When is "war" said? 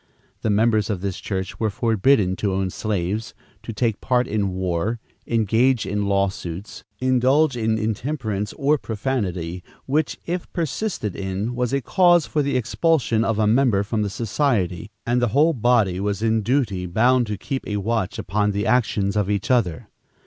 4.49-4.99